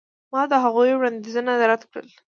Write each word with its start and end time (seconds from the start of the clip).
ما 0.31 0.41
د 0.51 0.53
هغوی 0.63 0.91
وړاندیزونه 0.95 1.51
رد 1.71 1.81
کړل. 1.91 2.07